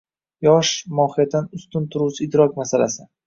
Yosh– 0.45 0.71
mohiyatdan 0.99 1.45
ustun 1.59 1.87
turuvchi 1.97 2.27
idrok 2.29 2.61
masalasi. 2.63 3.07